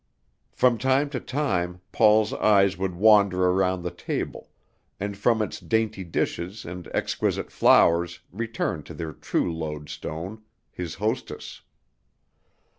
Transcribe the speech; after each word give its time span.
From 0.51 0.79
time 0.79 1.11
to 1.11 1.19
time 1.19 1.79
Paul's 1.91 2.33
eyes 2.33 2.75
would 2.75 2.95
wander 2.95 3.45
around 3.51 3.83
the 3.83 3.91
table; 3.91 4.49
and 4.99 5.15
from 5.15 5.43
its 5.43 5.59
dainty 5.59 6.03
dishes 6.03 6.65
and 6.65 6.87
exquisite 6.91 7.51
flowers 7.51 8.19
return 8.31 8.81
to 8.85 8.95
their 8.95 9.13
true 9.13 9.53
lodestone, 9.55 10.41
his 10.71 10.95
hostess. 10.95 11.61